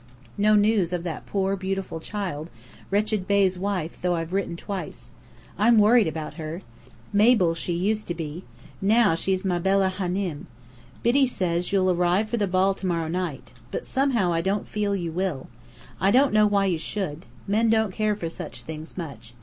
[0.35, 2.49] No news of that poor, beautiful child,
[2.89, 5.11] Wretched Bey's wife though I've written twice.
[5.59, 6.61] I'm worried about her.
[7.13, 8.43] Mabel she used to be.
[8.81, 10.45] Now she's Mabella Hânem!
[11.03, 13.53] Biddy says you'll arrive for the ball to morrow night.
[13.69, 15.49] But somehow I don't feel you will.
[15.99, 17.27] I don't know why you should.
[17.47, 19.35] Men don't care for such things much.